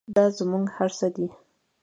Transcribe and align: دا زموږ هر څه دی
دا 0.15 0.25
زموږ 0.37 0.65
هر 0.77 0.89
څه 0.99 1.07
دی 1.15 1.27